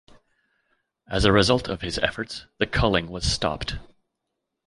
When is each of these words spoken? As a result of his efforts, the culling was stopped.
As 1.07 1.25
a 1.25 1.31
result 1.31 1.67
of 1.69 1.81
his 1.81 1.99
efforts, 1.99 2.47
the 2.57 2.65
culling 2.65 3.07
was 3.11 3.23
stopped. 3.31 3.75